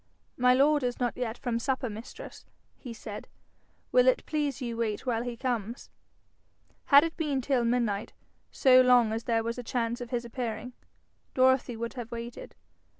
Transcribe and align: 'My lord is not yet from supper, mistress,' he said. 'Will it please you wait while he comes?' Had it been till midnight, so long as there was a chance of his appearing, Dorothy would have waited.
'My 0.35 0.55
lord 0.55 0.81
is 0.81 0.99
not 0.99 1.15
yet 1.15 1.37
from 1.37 1.59
supper, 1.59 1.87
mistress,' 1.87 2.47
he 2.79 2.91
said. 2.91 3.27
'Will 3.91 4.07
it 4.07 4.25
please 4.25 4.59
you 4.59 4.75
wait 4.77 5.05
while 5.05 5.21
he 5.21 5.37
comes?' 5.37 5.91
Had 6.85 7.03
it 7.03 7.15
been 7.17 7.39
till 7.39 7.63
midnight, 7.63 8.11
so 8.51 8.81
long 8.81 9.13
as 9.13 9.25
there 9.25 9.43
was 9.43 9.59
a 9.59 9.63
chance 9.63 10.01
of 10.01 10.09
his 10.09 10.25
appearing, 10.25 10.73
Dorothy 11.35 11.77
would 11.77 11.93
have 11.93 12.11
waited. 12.11 12.55